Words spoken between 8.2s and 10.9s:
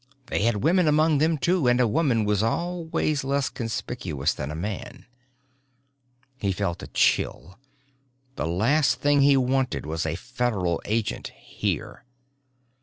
The last thing he wanted was a Federal